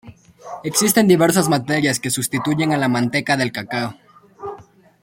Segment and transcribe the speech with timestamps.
[0.63, 3.93] Existen diversas materias que sustituyen a la manteca del cacao.